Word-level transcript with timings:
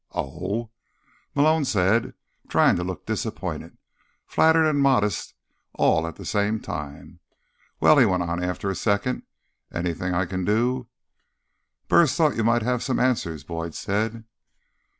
"Oh," 0.15 0.71
Malone 1.35 1.63
said, 1.63 2.15
trying 2.49 2.75
to 2.77 2.83
look 2.83 3.05
disappointed, 3.05 3.77
flattered 4.25 4.65
and 4.65 4.79
modest 4.81 5.35
all 5.75 6.07
at 6.07 6.15
the 6.15 6.25
same 6.25 6.59
time. 6.59 7.19
"Well," 7.79 7.99
he 7.99 8.07
went 8.07 8.23
on 8.23 8.43
after 8.43 8.71
a 8.71 8.75
second, 8.75 9.21
"anything 9.71 10.11
I 10.15 10.25
can 10.25 10.43
do—" 10.43 10.87
"Burris 11.87 12.15
thought 12.15 12.35
you 12.35 12.43
might 12.43 12.63
have 12.63 12.81
some 12.81 12.97
answers," 12.99 13.43
Boyd 13.43 13.75
said. 13.75 14.23